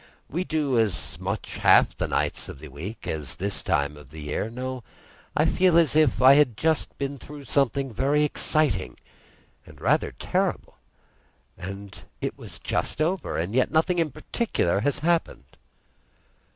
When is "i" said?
5.37-5.45, 6.23-6.33